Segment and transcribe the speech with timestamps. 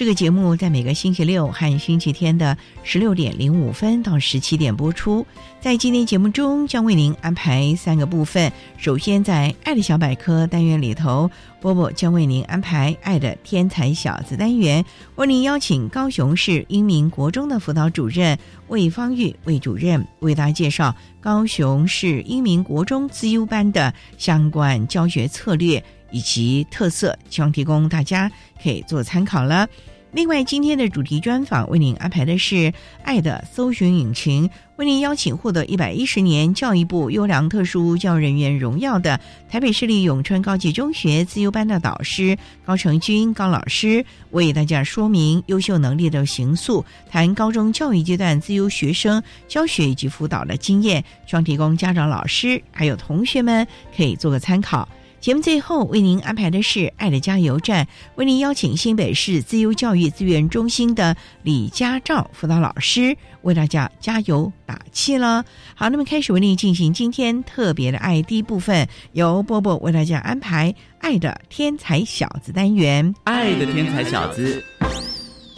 [0.00, 5.26] 这个节目在每个星期六和星期天的十六点零五分到十七点播出。
[5.60, 8.50] 在今天节目中，将为您安排三个部分。
[8.78, 14.82] 首先，在“爱的小百科”单元里头，波波将为您安排“爱的天才小子”单元，
[15.16, 29.68] 为您邀请高雄市英明国中的辅导主任魏芳玉魏主任为大家介绍高雄市英明国中资优班的相关教学策略以及特色，希望提供大家可以做参考了。
[30.12, 32.54] 另外，今天的主题专访为您安排的是
[33.04, 42.36] 《爱的搜寻引擎》，为您邀请获得一百一十年教育部优良特殊教育人员荣耀的台北市立永春高级中学自由班的导师
[42.66, 53.64] 高成军高老师，为大家说明优秀能力的形塑，谈高中教育阶段自由学生教学以及辅导的经验，希望提供家长、老师还有同学们
[53.96, 54.88] 可以做个参考。
[55.20, 57.86] 节目最后为您安排的是“爱的加油站”，
[58.16, 65.44] 为您邀请新北市自由教育资源中心的李家照辅导老师为大家加油打气了。
[65.74, 73.14] 好，那么开始为您进行今天特别的爱第一部分，由波波为大家安排“爱的天才小子”单元。
[73.24, 74.64] 爱的天才小子，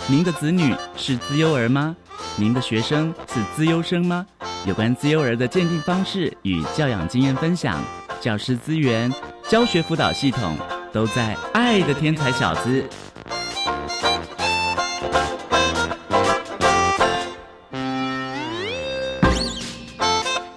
[0.09, 1.97] 您的子女是资优儿吗？
[2.35, 4.27] 您的学生是资优生吗？
[4.67, 7.81] 有关资优儿的鉴定方式与教养经验分享，
[8.21, 9.09] 教师资源。
[9.49, 10.57] 教学辅导系统
[10.93, 12.83] 都在《爱的天才小子》。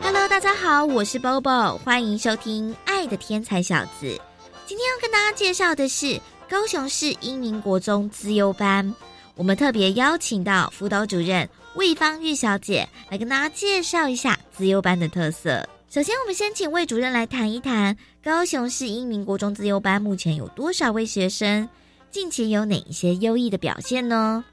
[0.02, 4.06] Hello，大家好，我是 Bobo，欢迎收听《爱的天才小子》。
[4.66, 6.20] 今天要跟大家介绍的是
[6.50, 8.94] 高雄市英明国中资优班，
[9.36, 15.68] 我们特别邀请到辅导主任魏芳玉小姐来跟大家介绍一下资优班的特色。
[15.90, 21.70] 首先，我们先请魏主任来谈一谈高雄市英明国中自优班目前有多少位学生，
[22.10, 24.44] 近期有哪一些优异的表现呢？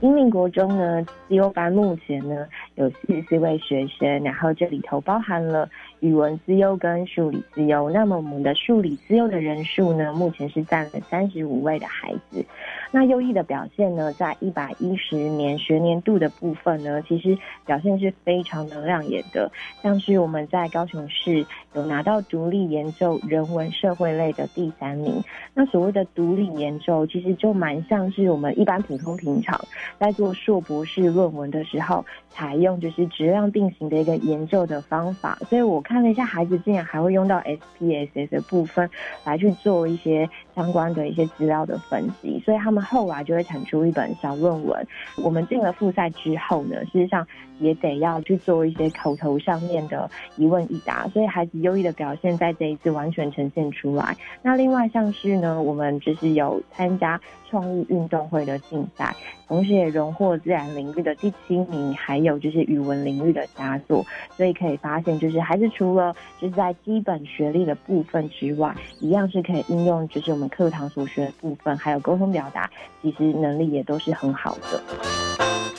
[0.00, 7.88] 英明国中呢，自优班目前呢有四十四位学生，然后这里头包含了语文自优跟数理自优。
[7.90, 12.44] 那么我们的数理自优的人数呢，目前是占了三十五位的孩子。
[12.92, 19.48] 那优异的表现呢，在一百一十年学年度的部分呢，其实表现是非常的亮眼的。
[19.80, 25.22] 像是我们在高雄市有拿到独立研究人文社会类的第三名。
[25.54, 29.60] 那所谓的独立研究，其实就蛮像是我们一般普通平常
[29.96, 35.38] 在做硕博士论文的时候，采用就是质量定型的一个研究的方法。
[35.48, 38.90] 所以我看了一下，孩子竟然还会用到 SPSS 的部分
[39.24, 42.79] 来去做一些相关的一些资料的分析，所以他们。
[42.80, 44.86] 后来就会产出一本小论文。
[45.16, 47.26] 我们进了复赛之后呢，事实上
[47.58, 54.16] 也得要去做一些口头上面的一问一答，所以孩子优异的表现在这一次完全呈现出来。
[54.42, 59.14] 那另外像是呢，我们就是有参加创意运动会的竞赛，
[59.46, 64.04] 同时也荣获自然领域的第七名，还有就是语文领域的佳作。
[64.36, 72.69] 所以可以发现，就是孩子除了就是在基本学历的部分之外，一样是可以应用就是我们课堂所学的部分，还有沟通表达。
[73.02, 74.82] 其实能力也都是很好的。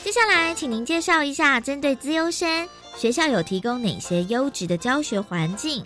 [0.03, 5.85] 接下来，请您介绍一下针对资优生，学校有提供哪些优质的教学环境？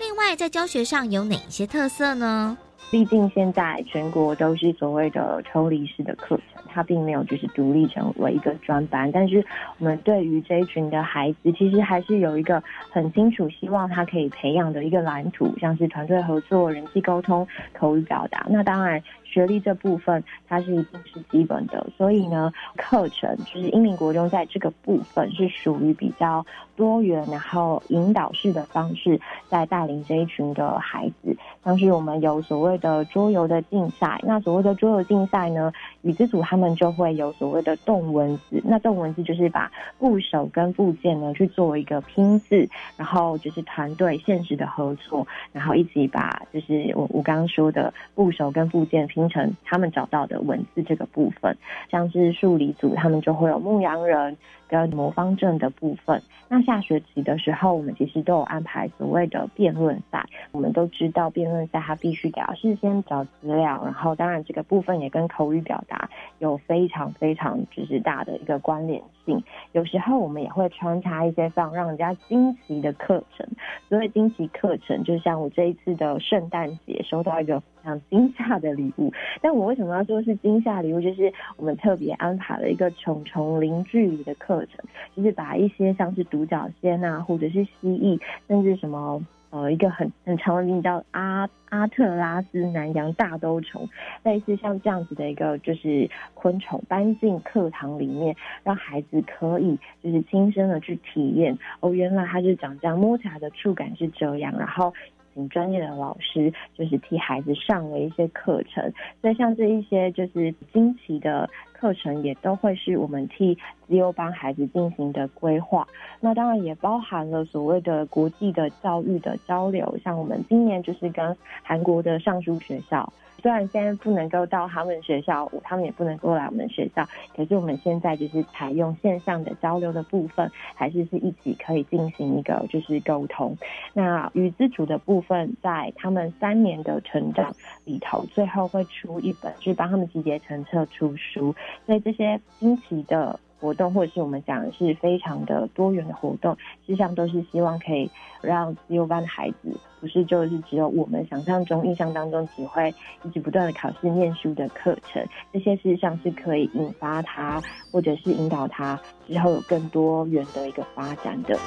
[0.00, 2.56] 另外，在教学上有哪一些特色呢？
[2.90, 9.08] 毕竟现在全国都是所谓的抽离式的课程，它并没有就是独立成为一个专班。
[9.12, 9.44] 但是
[9.78, 12.60] 我们对于这一群的孩子，其实还是有一个
[12.90, 17.46] 很清楚希望他可以培养的一个蓝图，像是团队合作、人际沟通、
[17.78, 18.44] 口语表达。
[18.48, 19.00] 那当然。
[19.30, 26.44] 学历这部分，它是一定是基本的，所以呢，课程就是英明国中在这个部分是属于比较
[26.76, 31.36] 多元，然后引导式的方式，在带领这一群的孩子。
[31.62, 35.72] 像是我们有所谓的桌游的竞赛，那所谓的桌游竞赛呢，
[36.02, 49.19] 语资组他们就会有所谓的动文字，那动文字就是把部首跟部件呢去做一个拼字，然后就是团队现实的合作，然后一起把就是我我刚刚说的部首跟部件拼。
[49.20, 51.54] 形成他们找到的文字这个部分，
[51.90, 54.36] 像是数理组，他们就会有牧羊人。
[54.70, 60.24] 跟魔方阵的部分，那下学期的时候，我们其实都有安排所谓的辩论赛。
[60.52, 66.08] 我们都知道辩论赛它必须得要事先找资料，然后当然这个部分也跟口语表达
[66.38, 69.42] 有非常非常就是大的一个关联性。
[69.72, 73.44] 有时候我们也会穿插一些非常让人家惊奇的课程。
[73.88, 79.12] 所谓惊奇课程，就像我这一次的圣诞节收到一个非常惊吓的礼物。
[79.42, 81.00] 但我为什么要说是惊吓礼物？
[81.00, 84.59] 就是我们特别安排了一个重重零距离的课。
[84.60, 84.84] 课程
[85.16, 93.88] 就是把一些像是独角仙啊，或者是蜥蜴，甚至什么呃一个很很长的名叫阿阿特拉斯南洋大兜虫，
[94.22, 104.92] 类似像这样子的一个就是昆虫搬进课堂里面，让孩子可以就是亲身的去体验哦，原来它是长这样，摸起来的触感是这样，然后
[105.32, 108.92] 请专业的老师就是替孩子上了一些课程，
[109.22, 111.48] 所以像这一些就是惊奇的。
[111.80, 113.56] 课程也都会是我们替
[113.88, 115.88] 自由班孩子进行的规划，
[116.20, 123.10] 那当然也包含了所谓的国际的教育的交流，像我们今年就是跟韩国的上书学校。
[123.40, 133.56] 虽然现在不能够到他们学校，他们也不能够来我们学校，可是我们现在就是采用线上的交流的部分，还是是一起可以进行一个就是沟通。
[133.92, 137.54] 那与自主的部分，在他们三年的成长
[137.84, 141.54] 里头，最后会出一本，去帮他们集结成册出书。
[141.86, 143.40] 所以这些新奇的。
[143.60, 148.10] 活动或者是我们讲的是非常的多元的活动，实际上都是希望可以
[148.40, 152.92] 让自由班的孩子，不是就是只有我们想象中、印象当中只会
[153.22, 157.62] 一直不断的考试念书的课程，这些事实上是可以引发他
[157.92, 158.98] 或者是引导他
[159.28, 161.58] 之后有更多元的一个发展的。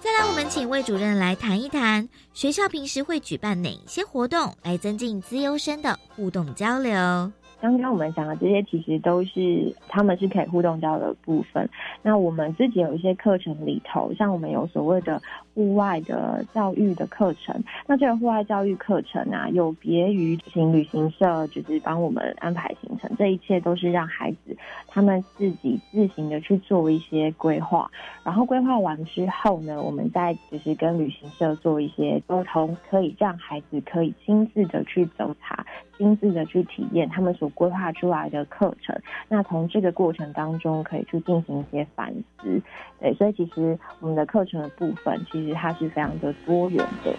[0.00, 7.30] 再来，我们请魏主任来谈一谈学校平时会举办哪些活动来增进自优生的互动交流。
[7.62, 11.68] 刚刚我们讲的这些，其实都是他们是可以互动到的部分。
[12.02, 15.22] 那我们自己有一些课程里头，像我们有所谓的
[15.54, 17.62] 户外的教育的课程。
[17.86, 24.56] 那这个户外教育课程啊，有别于行旅行社，就是帮我们安排行程，这一切都是让孩子
[24.88, 27.88] 他们自己自行的去做一些规划。
[28.24, 35.64] 然后规划完之后呢，我们再就是跟旅行社做一些沟通，可以让孩子可以亲自的去走查。
[36.02, 42.60] 亲自的去体验他们所规划出来的课程，那从这个过程当中可以去进行一些反思，
[42.98, 47.14] 对，所以其实我们的课程的部分其实它是非常的多元的。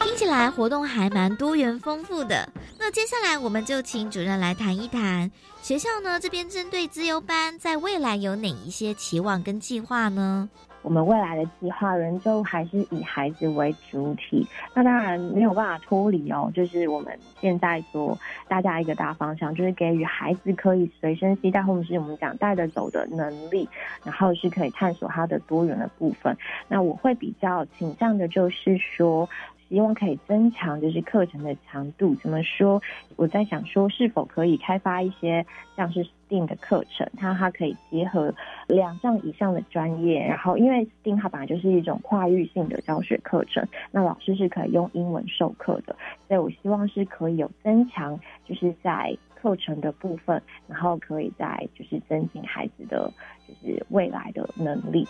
[0.00, 2.48] 听起来活动还蛮多元丰富的。
[2.80, 5.30] 那接下来我们就请主任来谈一谈
[5.62, 10.48] 学校呢这边针对自由班在未来有哪一些期望跟计划呢？
[10.82, 16.50] 我们未来的计划仍旧还是以孩子为主体，那当然没有办法脱离哦。
[16.54, 18.18] 就是我们现在所
[18.48, 23.68] 大家一个大方向，就是给予孩子可以随身携带或者是我们讲带得走的能力，
[24.04, 26.36] 然后是可以探索他的多元的部分。
[26.68, 29.28] 那我会比较倾向的就是说。
[29.70, 32.12] 希望可以增强就是课程的强度。
[32.16, 32.82] 怎么说？
[33.14, 35.46] 我在想说，是否可以开发一些
[35.76, 38.34] 像是 STEAM 的课程，它它可以结合
[38.66, 40.26] 两项以上的专业。
[40.26, 45.94] 然后，因为 STEAM 它本来就是一种跨域性的教学课程，那老师是可以用英文授课的。
[46.26, 53.10] 所以我希望是可以有增强，就是在课程的部分，然后可以再就是增进孩子的
[53.46, 55.06] 就是未来的能力。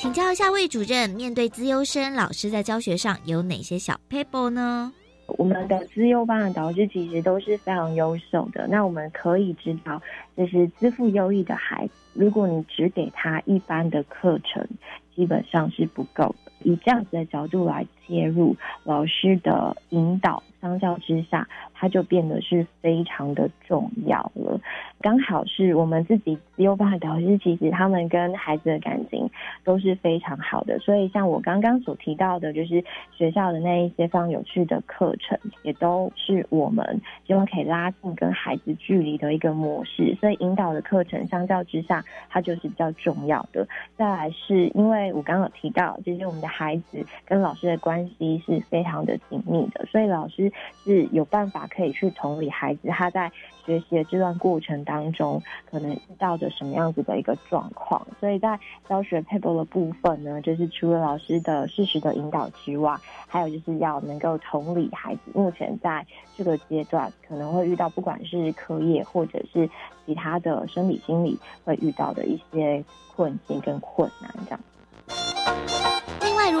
[0.00, 4.92] 请教一下魏主任，面对资优生，老师在教学上有哪些小 paper 呢？
[5.36, 8.66] 我们的资优班的导师其实都是非常优秀的。
[8.66, 10.00] 那我们可以知道，
[10.36, 14.66] 就是资赋优异的孩子，如果你只给他一般的课程，
[15.14, 16.52] 基本上是不够的。
[16.62, 21.46] 以这样子的角度来切入，老师的引导相较之下，
[21.78, 24.60] 它就变得是非常的重要了。
[25.00, 29.30] 刚好是我们自己自由班的导师，其实他们跟孩子的感情
[29.62, 30.76] 都是非常好的。
[30.80, 40.16] 所以像我刚刚所提到的，就是学校的那一些非常有趣的课程，也都是我们希望可以拉近跟孩子距离的一个模式。
[40.20, 43.64] 所以引导的课程相较之下，它就是比较重要的。
[43.96, 50.50] 再来是因为我刚刚有提到，就是我们的孩子跟老师的关系是非常的紧密的，所以老师
[50.82, 53.30] 是有办法可以去同理孩子他在
[53.64, 58.06] 学习的这段过程当中可能遇到的什么样子的一个状况。
[58.18, 58.58] 所以在
[58.88, 62.96] 教学配合的部分呢，就是除了老师的适时的引导之外，
[63.26, 66.04] 还有就是要能够同理孩子目前在
[66.36, 69.68] 这个阶段可能会遇到，不管是课业或者是
[70.06, 72.82] 其他的生理心理会遇到的一些
[73.14, 74.60] 困境跟困难这样。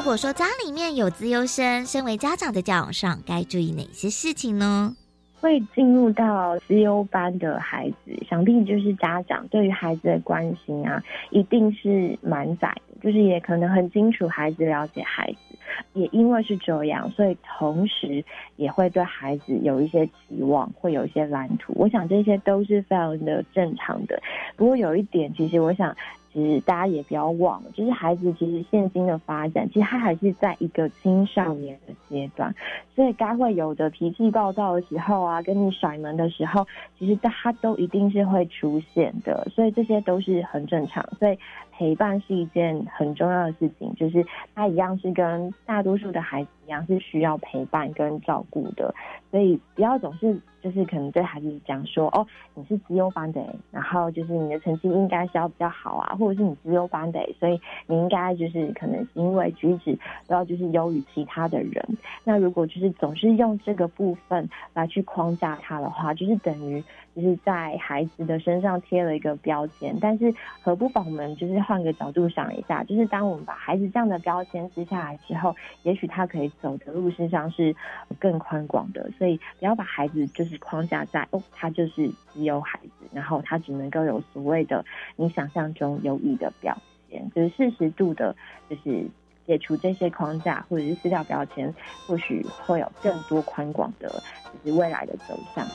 [0.08, 4.96] 如果说家里面有资优生，身为家长的教养上该注意哪些事情呢？
[5.38, 15.58] 会进入到资优班的孩子，想必就是家长对于孩子的关心啊，一定是满载的，就是也可能很清楚孩子了解孩子，
[15.92, 18.24] 也因为是这样，所以同时
[18.56, 21.74] 也会对孩子有一些期望，会有一些蓝图。
[21.76, 24.18] 我想这些都是非常的正常的。
[24.56, 25.94] 不过有一点，其实我想。
[26.42, 32.54] 实大家也不要忘了，就是孩子其实现今的发展，其实他还是在一个青少年的阶段，
[32.94, 36.66] 所以该会有的脾气暴躁的时候啊，跟你甩门的时候，
[36.98, 41.04] 其实他都一定是会出现的，所以这些都是很正常。
[41.18, 41.38] 所以
[41.78, 48.92] 陪伴是一件很重要的事情，就是他一样是跟大多数的孩子一样，是需要陪伴跟照顾的，
[49.30, 50.36] 所以不要总是。
[50.60, 61.96] 就是可能对孩子讲说，哦，你是资优班的，然后就是你的成绩应该是要比较好啊，或者是你资优班的，所以你应该就是可能行为举止都要就是优于其他的人。
[62.24, 66.82] 那如果就是总是用这个部分来去框架他的话，就是等于。
[67.20, 70.32] 就是在孩子的身上贴了一个标签，但是
[70.62, 77.74] 何不把我们就是换个角度想一下，就是当我们把孩子这样的标签撕下来之后，也许他可以走的路实上是
[78.20, 79.10] 更宽广的。
[79.18, 84.84] 所以不要把孩子就是框架在哦，他就是只有孩子，然后他只能够有所谓的
[85.16, 88.36] 你想象中优异的表现，就是适时度的，
[88.70, 89.04] 就是
[89.48, 91.74] 解除这些框架或者是撕掉标签，
[92.06, 94.22] 或许会有更多宽广的，
[94.62, 95.66] 就是未来的走向。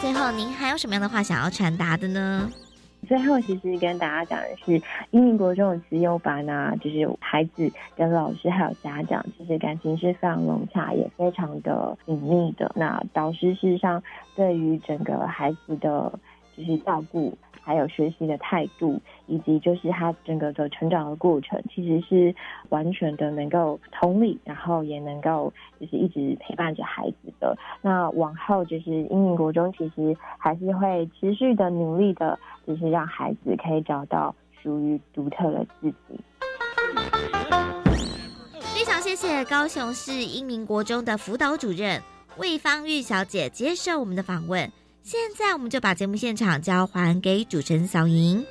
[0.00, 2.50] 最后，您还有什么样的话想要传达的呢？
[3.06, 12.72] 最后，其实跟大家讲的是，英民国中的自由班啊，就是孩子跟老师还有家长，其实感情是非常融洽，也非常的紧密的。
[12.74, 14.02] 那导师事实上
[14.34, 16.12] 对于整个孩子的，
[16.56, 17.36] 就是照顾。
[17.60, 18.96] 还有学习的态度，
[19.26, 22.32] 以及就是他整个的成长的过程，其实是
[22.68, 27.58] 完全的能够同理，然后也能够就是一直陪伴着孩子的。
[27.82, 34.32] 那往后就是英明国中，其实还是会持续的努力的，就是让孩子可以找到
[34.62, 36.20] 属于独特的自己。
[38.60, 42.00] 非常谢谢高雄市英明国中的辅导主任
[42.36, 44.70] 魏芳玉小姐接受我们的访问。
[45.06, 48.44] 现在我们就把节目现场交还给主持人小莹。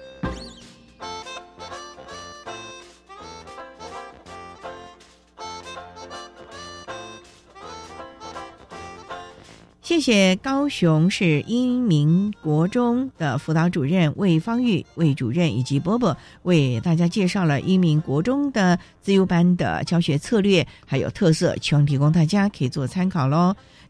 [9.81, 23.53] 谢谢高雄市英明国中的辅导主任魏方玉魏主任以及波波为大家介绍了英明国中的自由班的教学策略还有特色，希望提供大家可以做参考喽。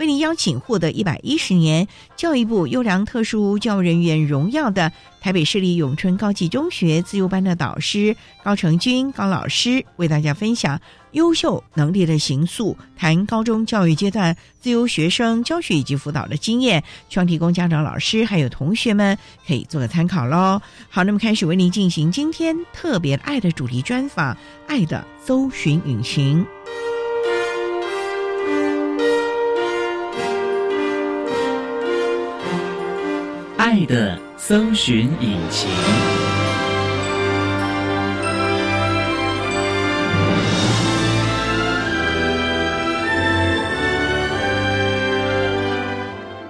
[0.00, 4.90] 为您邀请获得一百一十年教育部优良特殊教育人员荣耀的
[5.20, 10.80] 台北市立永春高级中学自由班的导师高成军高老师，为大家分享
[11.10, 20.62] 优秀能力的行塑，谈高中教育阶段自由学生教学以及辅导的经验，希望提供家长、老师还有同学们可以做个参考喽。
[20.88, 24.34] 好，那么开始为您进行今天特别爱的主题专访，
[24.66, 26.46] 爱的搜寻引擎。
[33.70, 35.70] 爱的搜寻引擎。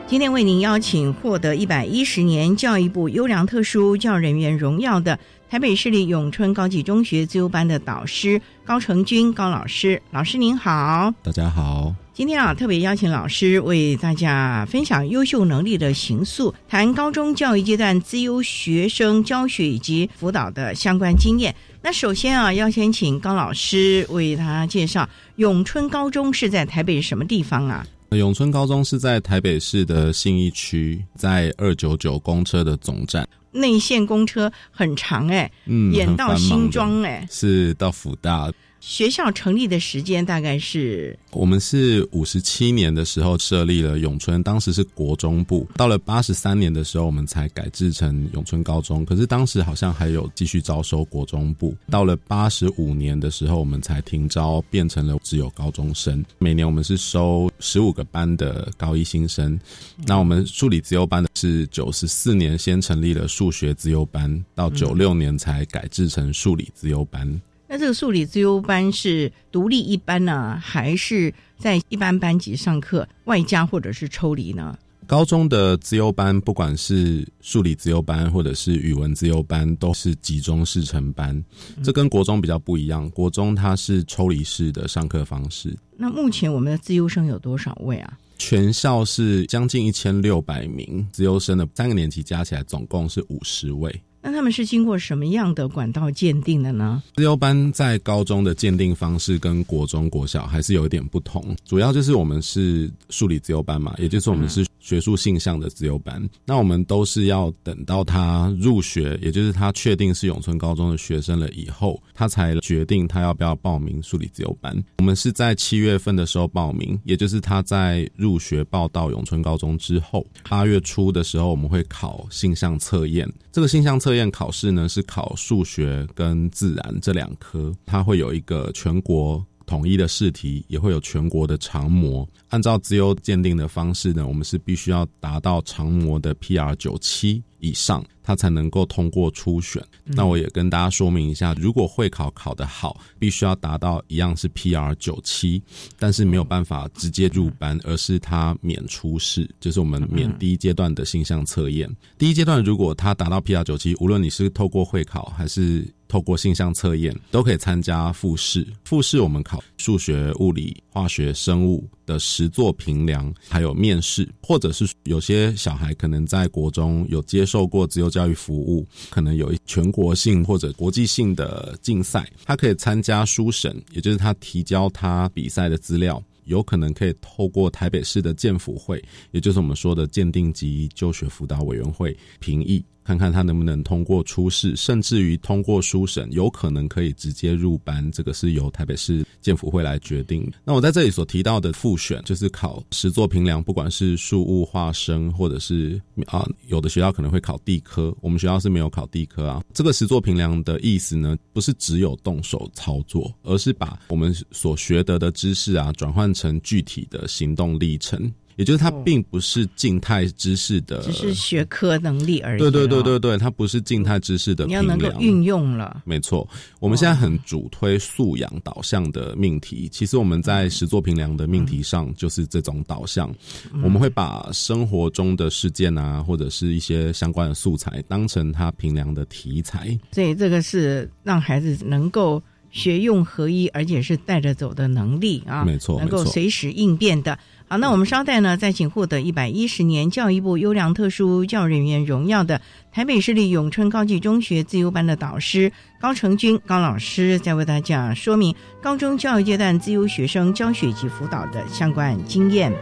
[0.07, 5.19] 今天为您邀请获得一百一十年教育部优良特殊教育人员荣耀的
[5.51, 10.01] 台北市立永春高级中学自由班的导师高成军高老师。
[10.11, 11.95] 老师您好，大家好。
[12.21, 21.57] 今天啊，特别邀请老师为大家分享优秀能力的形塑，谈高中教育阶段资优学生教学以及辅导的相关经验。
[21.81, 27.87] 那首先啊，要先请高老师为大家介绍永春高中是在台北什么地方啊？
[28.11, 33.27] 永春高中是在台北市的信义区，在二九九公车的总站。
[33.51, 38.53] 内线公车很长哎，嗯，演到新庄哎，是到福大。
[38.81, 45.69] 学校成立的时间大概是，我们是五十七年的时候设立了永春，当时是国中部。
[45.77, 49.05] 到了八十三年的时候，我们才改制成永春高中。
[49.05, 51.77] 可是当时好像还有继续招收国中部。
[51.91, 56.25] 到了八十五年的时候，我们才停招，变成了只有高中生。
[56.39, 59.61] 每年我们是收十五个班的高一新生。
[60.07, 67.41] 那我们数理自由班的是九十四年先成立了数学自由班，到九六年才改制成数理自由班。
[67.73, 74.77] 那这个数理自优班是独立一班呢，还是在一般班级上课外加或者是抽离呢？
[75.07, 81.41] 高中的自优班，不管是数理自优班或者是语文自优班，都是集中式成班。
[81.81, 85.73] 这跟国中比较不一样，国中它是抽离式的上课方式。
[85.97, 88.19] 那目前我们的自优生有多少位啊？
[88.37, 94.03] 全校是将近一千六百名自优生的，三个年级加起来总共是五十位。
[94.23, 97.03] 那他们是经过什么样的管道鉴定的呢？
[97.17, 106.23] 自由班在高中的鉴定方式跟国中、国小还是有一点不同，主要就是我们是数理自由班嘛，也就是我们是学术性向的自由班。
[106.45, 114.77] 那我们都是要等到他入学，也就是他确定是永春高中的学生了以后，他才决定他要不要报名数理自由班。
[114.99, 123.31] 我们是在七月份的时候报名，也就是他在入学报到永春高中之后，八月初的时候我们会考性向测验。
[123.53, 132.29] 这个性向测测验考试呢是考数学跟自然这两科，它会有一个全国统一的试题，也会有全国的长模。
[132.49, 138.05] 按照自由鉴定的方式呢，我们是必须要达到长模的 PR 九七以上。
[138.23, 139.83] 它才能够通过初选。
[140.05, 145.61] 那我也跟大家说明一下，如果会考考得好，必须要达到一样是 PR 九七，
[145.99, 151.91] 但是没有办法直接入班，而是它免初试，就是我们免第一阶段的性向测验。
[152.19, 158.67] 第一阶段如果他达到 PR 九七，无论你是透过会考还是透过性向测验，都可以参加复试。
[158.85, 168.21] 复试我们考数学、物理、化学、生物的实作评量，还有面试，或者是有些小孩可能在国中有接受过自由教。
[168.27, 182.85] 育服务可能有全国性或者国际性的竞赛，他可以参加书审，也就是他提交他比赛的资料，有可能可以透过台北市的建辅会，也就是我们说的鉴定及就学辅导委员会评议。
[183.05, 188.11] 看看他能不能通过初试，甚至于通过书审，有可能可以直接入班。
[188.13, 190.51] 这个是由台北市建府会来决定。
[190.65, 199.63] 那我在这里所提到的复选，就是考实作评量，不管是数物化生，或者是啊，有的学校可能会考地科，我们学校是没有考地科啊。
[199.73, 208.31] 这个实作评量的意思呢，不是只有动手操作，而是把我们所学得的知识啊，转换成具体的行动历程。
[208.61, 212.59] 也就是它并不是静态知识的，只是学科能力而已。
[212.59, 214.67] 对对对对对，它不是静态知识的。
[214.67, 216.47] 你要能够运用了，没错。
[216.79, 223.35] 我们现在很主推素养导向的命题，其实我们在实作评量的命题上就是这种导向。
[223.83, 229.99] 我们会把生活中的事件啊，或者是一些相关的素材，当成它评量的题材。
[230.13, 237.39] 所以这个是让孩子能够学用合一，而且是带着走的能力啊，没错，能够随时应变的。
[237.69, 252.73] 好，那我们稍待呢，再请获得一百一十年教育部优良特殊教育人员荣耀的台北市立永春高级中学自由班的导师高成军高老师，再为大家说明高中教育阶段自由学生教学及辅导的相关经验。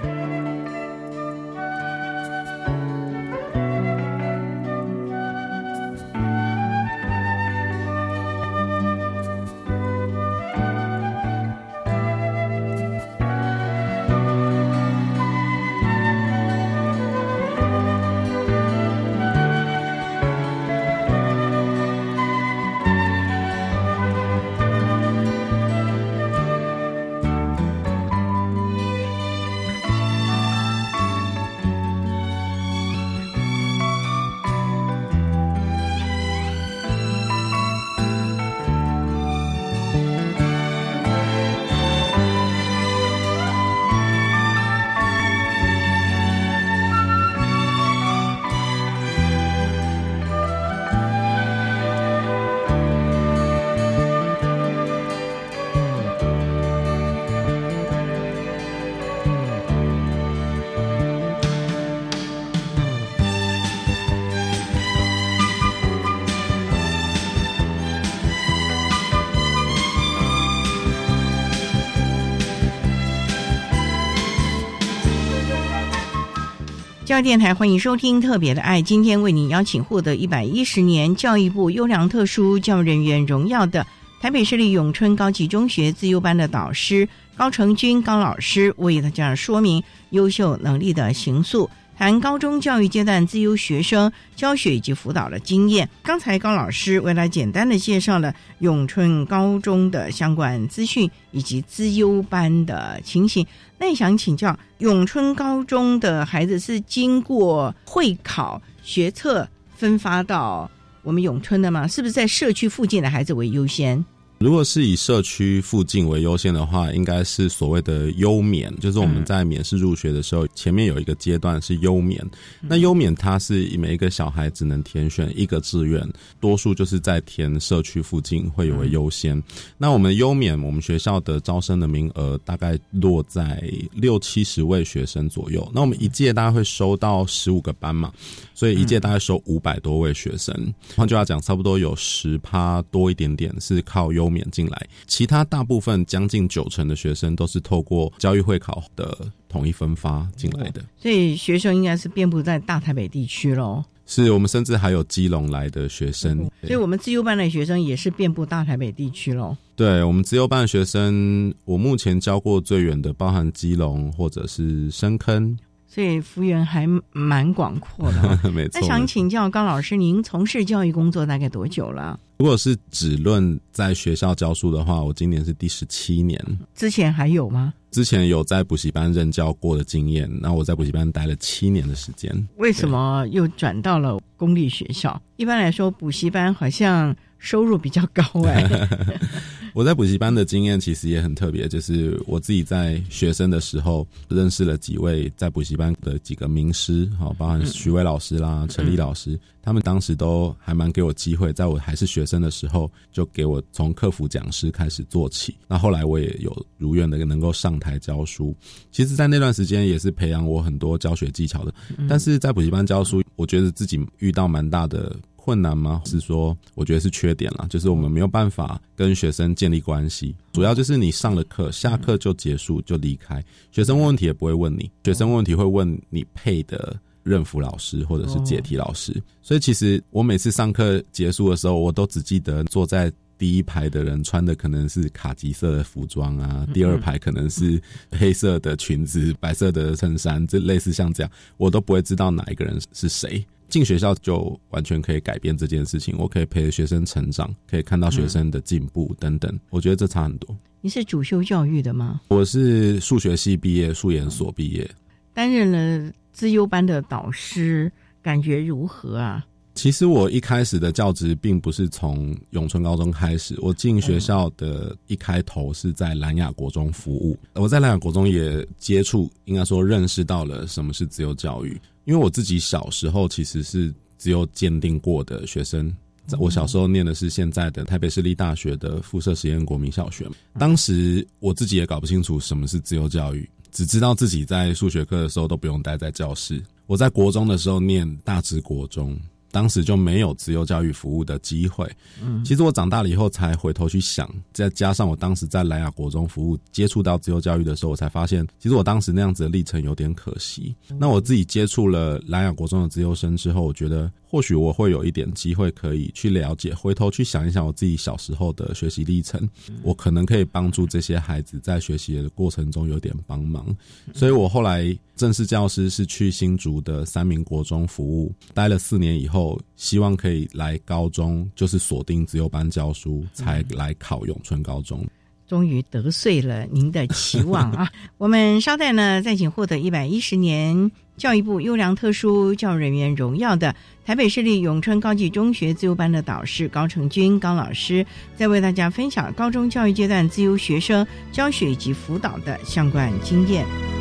[77.09, 83.87] 教育电台欢迎收听《特别的爱》，今天为您邀请获得一百一十年教育部优良特殊教育人员荣耀的
[84.21, 91.71] 台北市立永春高级中学自优班的导师高成军高老师，为大家说明优秀能力的形塑。
[91.99, 95.91] 谈高中教育阶段自优学生教学以及辅导的经验。
[96.05, 103.45] 刚才高老师为了简单的介绍了永春高中的相关资讯以及资优班的情形。
[103.79, 110.71] 那也想请教，永春高中的孩子是经过会考学测分发到
[111.03, 111.89] 我们永春的吗？
[111.89, 114.05] 是不是在社区附近的孩子为优先？
[114.39, 122.25] 如果是以社区附近为优先的话，应该是所谓的优免，就是我们在免试入学的时候，前面有一个阶段是优免。
[122.61, 129.43] 那优免它是每一个小孩只能填选一个志愿，多数就是在填社区附近会有为优先。
[129.77, 133.61] 那我们优免，我们学校的招生的名额大概落在
[133.93, 135.69] 六七十位学生左右。
[135.75, 138.13] 那我们一届大概会收到十五个班嘛，
[138.59, 140.75] 所以一届大概收五百多位学生。
[140.97, 144.29] 换句话讲，差不多有十趴多一点点是靠优。
[144.29, 153.83] 免进来，其他大部分将近九成的学生都是透过教育会考的统一分发进来的，所以学生应该是遍布在大台北地区喽。
[154.05, 159.57] 是我们甚至还有基隆来的学生，所以我们自优班的学生也是遍布大台北地区喽。
[159.77, 165.57] 对我们自优班的学生，我目前教过最远的，包含基隆或者是深坑。
[165.91, 168.79] 所以幅员还蛮广阔的， 没错。
[168.81, 172.21] 那想请教高老师，您从事教育工作大概多久了？
[172.39, 176.39] 如果是只论在学校教书的话，我今年是第十七年。
[176.75, 177.73] 之前还有吗？
[177.91, 182.31] 之前有在补习班任教过的经验，那我在补习班待了七年的时间。
[182.59, 185.21] 为什么又转到了公立学校？
[185.37, 188.89] 一般来说，补习班好像收入比较高哎。
[189.79, 205.55] 我在补习班的经验其实也很特别，就是我自己在学生的时候认识了几位在补习班的几个名师，好，包含徐伟老师啦、陈立老师，他们当时都还蛮给我机会，在我还是学生的时候，就给我从客服讲师开始做起。
[205.69, 208.53] 那后来我也有如愿的能够上台教书，
[208.91, 211.73] 其实，在那段时间也是培养我很多教学技巧的。
[212.09, 215.15] 但是在补习班教书，我觉得自己遇到蛮大的。
[215.49, 216.03] 困难吗？
[216.05, 220.37] 是说，我觉得是缺点了，就是我们没有办法跟学生建立关系。
[220.53, 229.23] 主要就是你上了课，下课就结束就离开，学生问问题也不会问你，学生问问题会问你配的任辅老师或者是解题老师。
[229.41, 237.81] 所以其实我每次上课结束的时候，我都只记得坐在第一排的人穿的可能是卡其色的服装啊，第二排可能是
[238.11, 243.43] 黑色的裙子、白色的衬衫，这类似像这样，我都不会知道哪一个人是谁。
[243.69, 249.59] 进学校就完全可以改变这件事情，我可以陪着学生成长，可以看到学生的进步等等。
[249.71, 250.57] 我觉得这差很多。
[250.81, 252.21] 你是主修教育的吗？
[252.29, 254.89] 我是数学系毕业，数研所毕业，
[255.35, 259.45] 担任了资优班的导师，感觉如何啊？
[259.79, 267.39] 其实我一开始的教职并不是从永春高中开始，我进学校的一开头是在蓝雅国中服务。
[267.55, 271.81] 我在蓝雅国中也接触，应该说认识到了什么是自由教育。
[272.07, 275.95] 因为我自己小时候其实是自由鉴定过的学生，
[276.41, 280.29] 我小时候念的是现在的台北市立大学的附设实验国民小学。
[280.59, 286.61] 当时我自己也搞不清楚什么是自由教育，只知道自己在数学课的时候都不用待在教室。
[286.89, 289.17] 我在国中的时候念大直国中。
[289.51, 291.91] 当时就没有自由教育服务的机会。
[292.23, 300.75] 嗯，其实我长大了以后才回头去想，再加上我当时在莱雅国中服务，接触到自由教育的时候，我才发现，其实我当时那样子的历程有点可惜。
[300.99, 304.11] 那我自己接触了莱雅国中的自由生之后，我觉得。
[304.31, 309.49] 或许我会有一点机会可以去了解，回头去想一想我自己小时候的学习历程，
[309.83, 313.75] 我可能可以帮助这些孩子在学习的过程中有点帮忙。
[314.13, 325.07] 所以我后来正式教师是去新竹的三民国中服务，待了四年以后，希望可以来高中，就是锁定自由班教书，才来考永春高中。
[325.49, 327.91] 终于得遂了您的期望啊！
[328.19, 338.07] 我们稍待呢，再请获得一百一十年教育部优良特殊教育人员荣耀的台北市立永春高级中学自由班的导师高成军高老师，
[338.37, 343.98] 再为大家分享高中教育阶段自由学生教学以及辅导的相关经验。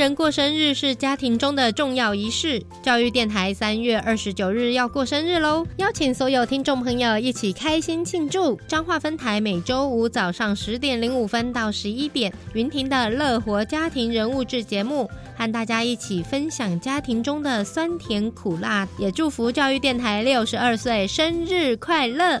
[0.00, 2.62] 人过生日是家庭中的重要仪式。
[2.82, 8.58] 教育电台三月二十九日要过生日喽，邀请所有听众朋友一起开心庆祝。
[8.66, 22.40] 彰化分台每周五早上十点零五分到十一点，云婷的乐活家庭人物志节目，和大家一起分享家庭中的酸甜苦辣，也祝福教育电台六十二岁生日快乐。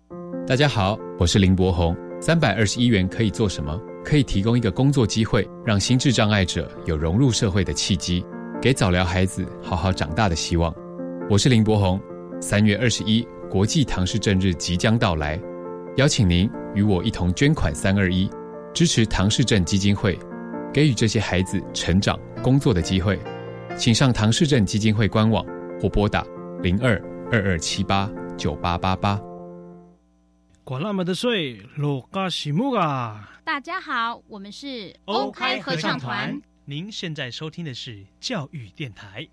[0.51, 1.95] 大家好，我是林柏宏。
[2.19, 3.79] 三百二十一元可以做什么？
[4.03, 8.21] 可以提供一个工作机会，让心智障碍者有融入社会的契机，
[8.61, 10.75] 给早疗孩子好好长大的希望。
[11.29, 11.97] 我是林柏宏。
[12.41, 15.39] 三月二十一，国际唐氏症日即将到来，
[15.95, 18.29] 邀请您与我一同捐款三二一，
[18.73, 20.19] 支持唐氏症基金会，
[20.73, 23.17] 给予这些孩子成长、工作的机会。
[23.77, 25.45] 请上唐氏症基金会官网
[25.81, 26.25] 或拨打
[26.61, 29.17] 零二二二七八九八八八。
[30.63, 33.27] 管那么的水，落嘎西木啊！
[33.43, 36.39] 大家好，我们是欧开合唱团。
[36.65, 39.27] 您现在收听的是教育电台。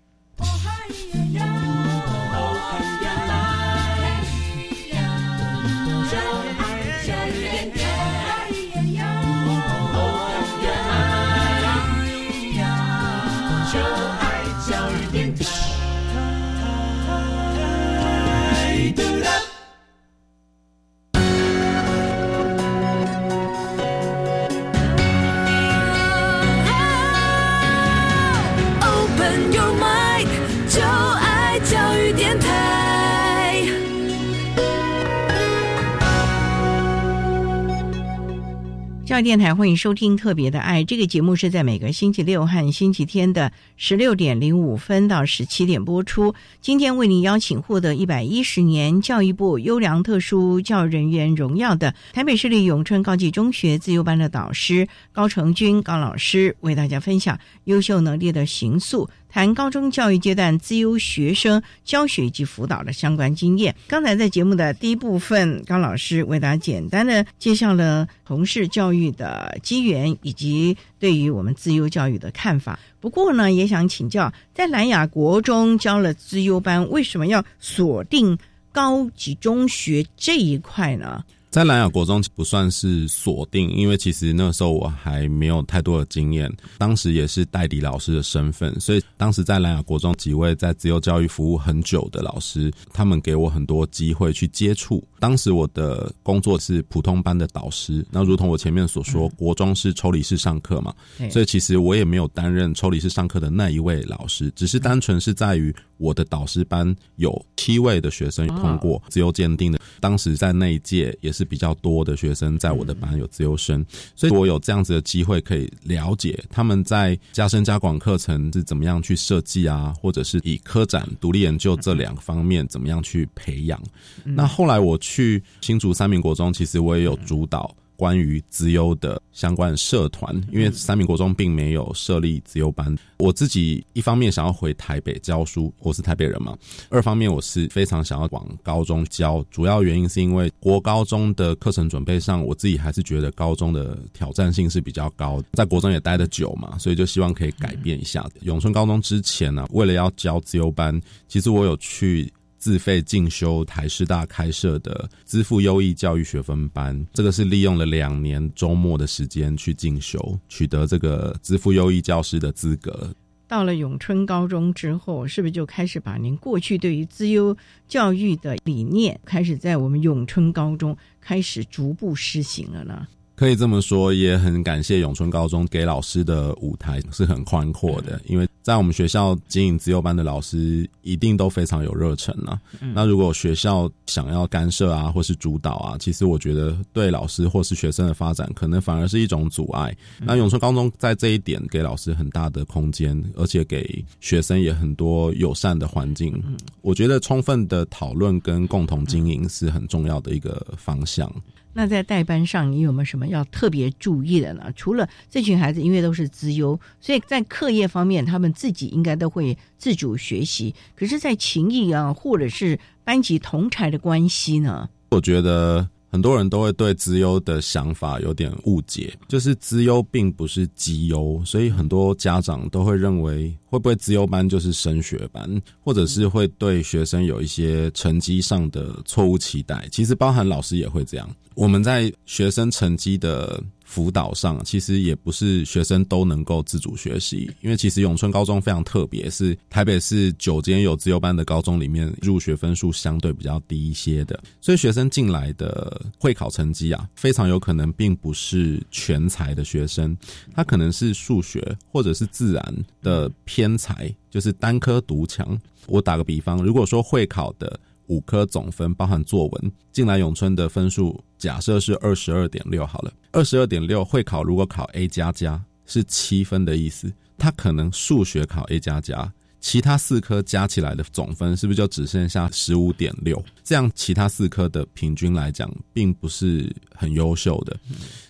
[39.21, 46.33] 电台欢迎收听《特别的爱》这个节目，是在每个星期六和星期天的十六点零五分到十七点播出。
[46.61, 59.09] 今天为您邀请获得一百一十年教育部优良特殊教育人员荣耀的台北市立永春高级中学自由班的导师高成军高老师，为大家分享优秀能力的行塑。
[59.29, 63.75] 谈高中教育阶段自优学生教学以及辅导的相关经验。
[63.87, 72.79] 刚才在节目的第一部分，高老师为大家简单的介绍了从事教育的机缘以及对于我们自优教育的看法。
[72.99, 78.37] 不过呢，也想请教，在南亚国中教了自优班，为什么要锁定
[78.71, 81.23] 高级中学这一块呢？
[81.49, 95.03] 在蓝雅国中不算是锁定，因为其实那时候我还没有太多的经验，当时也是代理老师的身份，所以当时在蓝雅国中几位在自由教育服务很久的老师，他们给我很多机会去接触。
[95.19, 100.93] 当时我的工作是普通班的导师，那如同我前面所说，国中是抽离式上课嘛，
[101.31, 111.38] 所以其实我也没有担任抽离式上课的那一位老师，只是单纯是在于我的导师班有七位的学生通过自由鉴定的，当时在那一届也是。
[111.39, 123.81] 是比较多的学生在我的班有自由生，所以我有这样子的机会可以了解他们在加深加广课程是怎么样去设计啊，或者是以科展、独立研究这两个方面怎么样去培养。
[124.25, 127.73] 那后来我去新竹三民国中，其实我也有主导。
[127.99, 132.97] 关于资优的相关社团，因为三民国中并没有设立资优班。
[133.17, 136.53] 我自己一方面想要回台北教书，我是台北人嘛；
[136.89, 139.45] 二方面我是非常想要往高中教。
[139.51, 145.43] 主要原因是因为国高中的课程准备上，我自己还是觉得高中的挑战性是比较高。
[145.51, 148.25] 在国中也待得久嘛，所以就希望可以改变一下。
[148.43, 152.31] 永春高中之前呢，为了要教资优班，其实我有去。
[152.59, 163.09] 自费进修台师大开设的资付优异教育学分班，这个是利用了两年周末的时间去进修，取得这个资付优异教师的资格。
[163.47, 167.55] 到了永春高中之后，是不是就开始把您过去对于资优
[167.87, 173.07] 教育的理念，开始在我们永春高中开始逐步施行了呢？
[173.35, 178.45] 可以这么说，也很感谢永春高中给老师的舞台是很宽阔的，因为。
[178.69, 182.61] 在我们学校经营自由班的老师一定都非常有热忱啊。
[182.81, 189.91] 嗯那如果学校想要干涉啊，或是主导啊，其实我觉得对老师或是学生的发展，可能反而是一种阻碍。
[190.19, 196.39] 那永春高中在这一点给老师很大的空间，而且给学生也很多友善的环境。
[196.81, 201.27] 我觉得充分的讨论跟共同经营是很重要的一个方向。
[201.73, 204.71] 那在代班上，你有没有什么要特别注意的呢？
[204.75, 210.73] 除了这群孩子因为都是资优，所以在课业方面，他们自己应该都会自主学习。
[210.95, 214.89] 可是，在情谊啊，或者是班级同才的关系呢？
[215.11, 225.49] 我觉得很多人都会对资优的想法有点误解，就是资优并不是绩优，所以很多家长都会认为会不会资优班就是升学班，
[225.81, 229.87] 或者是会对学生有一些成绩上的错误期待。
[229.91, 231.29] 其实包含老师也会这样。
[231.53, 250.15] 我们在学生成绩的辅导上，其实也不是学生都能够自主学习，因为其实永春高中非常特别，是台北市九间有自由班的高中里面入学分数相对比较低一些的，所以学生进来的会考成绩啊，非常有可能并不是全才的学生，
[250.53, 255.59] 他可能是数学或者是自然的偏才，就是单科独强。
[255.87, 269.33] 我打个比方，如果说会考的五科总分包含作文进来永春的分数，假设是二十二点六好了，二十二点六会考如果考 A 加加是七分的意思，他可能数学考 A 加加。
[269.61, 273.43] 其他四科加起来的总分是不是就只剩下十五点六？
[273.61, 277.77] 这样其他四科的平均来讲，并不是很优秀的。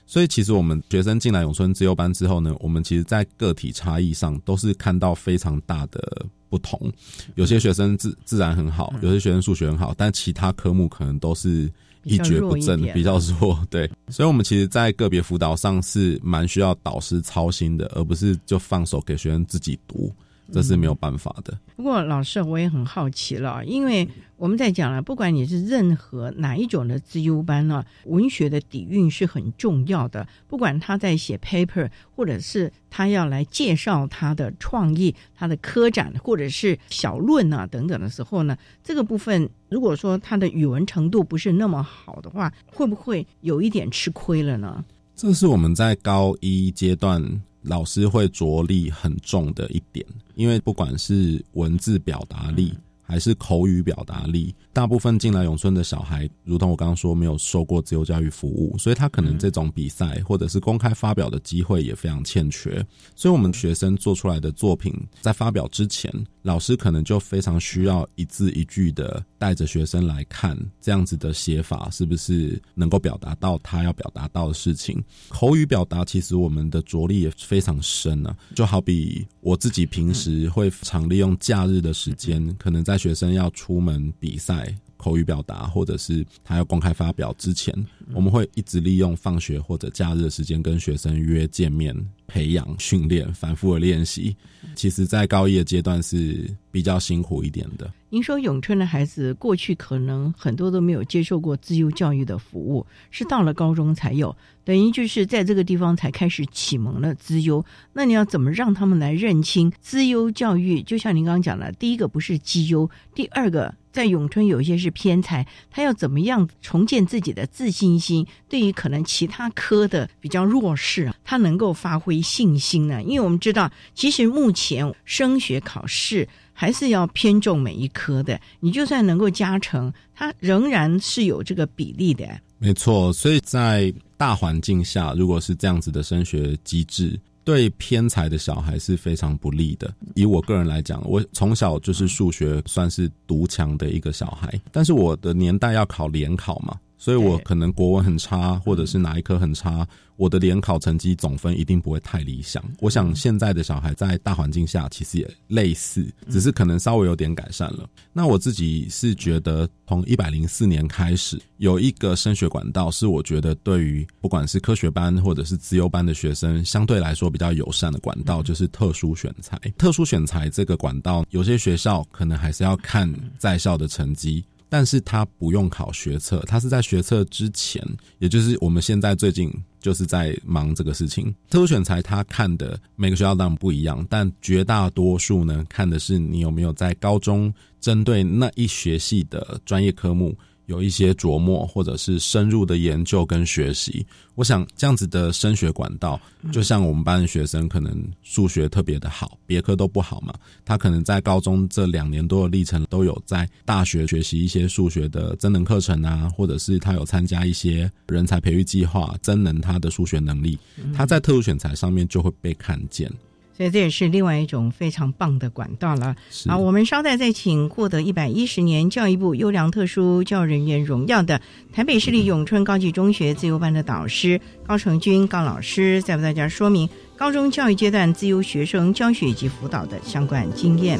[0.08, 6.92] 所以其实我们学生进来永春自由班之后呢，我们其实在个体差异上都是看到非常大的不同。
[7.36, 11.72] 有些学生自自然很好，有些学生数学很好，但其他科目可能都是
[12.04, 13.60] 一蹶不振，比较弱。
[13.70, 20.14] 对，所以我们其实，在个别辅导上是蛮需要导师操心的，而不是就放手给学生自己读。
[20.52, 21.58] 这是没有办法的。
[21.76, 30.28] 不过，老师我也很好奇了，因为我们在讲了，不管你是任何哪一种的自优班呢，文学的底蕴是很重要的。
[30.48, 44.84] 不管他在写 paper，或者是他要来介绍他的创意、他的科展，或者是小论啊等等的时候呢，这个部分如果说他的语文程度不是那么好的话，会不会有一点吃亏了呢？
[45.16, 47.42] 这是我们在高一阶段。
[47.70, 50.04] 老师会着力很重的一点，
[50.34, 62.82] 因为不管是文字表达力还是口语表达力，大部分进来永春的小孩，如同我刚刚说，没有受过自由教育服务，所以他可能这种比赛或者是公开发表的机会也非常欠缺。
[63.14, 66.10] 所以，我们学生做出来的作品在发表之前，
[66.44, 75.04] 老师可能就非常需要一字一句的带着学生来看，这样子的写法是不是能够表达到他要表达到的事情。
[75.28, 84.69] 口语表达其实我们的着力也非常深啊，就好比我自己平时会常利用假日的时间，可能在学生要出门比赛。
[85.00, 87.74] 口语表达，或者是他要公开发表之前，
[88.14, 91.96] 我们会一直利用放学或者假日的时间跟学生约见面、
[92.30, 94.36] 培养、训练、反复的练习。
[94.76, 97.92] 其实，在高一的阶段是比较辛苦一点的。
[98.12, 107.64] 您说永春的孩子过去可能很多都没有接受过自由教育的服务，是到了高中才有，等于就是在这个地方才开始启蒙了资优。
[107.94, 110.82] 那你要怎么让他们来认清资优教育？
[110.82, 118.26] 就像您刚刚讲的，第一个不是绩优，第二个在永春有一些是偏才，他要怎么样重建自己的自信心？
[118.48, 123.02] 对于可能其他科的比较弱势，他能够发挥信心呢？
[123.04, 126.28] 因为我们知道，其实目前升学考试。
[126.52, 132.28] 还是要偏重每一科的，你就算能够加成，它仍然是有这个比例的。
[132.58, 139.90] 没错，所以在大环境下，如果是这样子的升学机制，对偏才的小孩是非常不利的。
[140.16, 149.88] 以我个人来讲，我从小就是数学算是独强的一个小孩，但是我的年代要考联考嘛，所以我可能国文很差，或者是哪一科很差。
[150.18, 152.62] 我的联考成绩总分一定不会太理想。
[152.82, 157.90] 我想现在的小孩在大环境下其实也类似，只是可能稍微有点改善了。
[158.12, 169.58] 那我自己是觉得，从一百零四年开始，有一个升学管道是我觉得对于不管是科学班或者是资优班的学生，相对来说比较友善的管道，就是特殊选材。
[169.78, 174.44] 特殊选材这个管道，有些学校可能还是要看在校的成绩。
[174.70, 177.84] 但是他不用考学测，他是在学测之前，
[178.20, 179.52] 也就是我们现在最近
[179.82, 181.34] 就是在忙这个事情。
[181.50, 187.52] 特殊选材他看的每个学校当然不一样，但绝大多数呢看的是你有没有在高中
[187.82, 190.38] 针对那一学系的专业科目
[190.70, 194.06] 有一些琢磨，或者是深入的研究跟学习。
[194.36, 196.18] 我想这样子的升学管道，
[196.54, 200.32] 就像我们班的学生可能数学特别的好，别科都不好嘛，
[200.64, 210.58] 他可能在高中这两年多的历程都有在大学学习一些数学的增能课程啊，或者是他有参加一些人才培育计划，增能他的数学能力，
[210.96, 213.12] 他在特殊选材上面就会被看见。
[213.60, 216.16] 所以这也是另外一种非常棒的管道了。
[216.48, 221.42] 好，我们稍待再请获得一百一十年教育部优良特殊教育人员荣耀的
[221.74, 226.88] 台北市立永春高级中学自由班的导师高成军高老师，再为大家说明
[227.18, 230.98] 高中教育阶段自由学生教学以及辅导的相关经验。